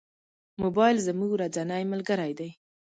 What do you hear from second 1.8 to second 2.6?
ملګری دی.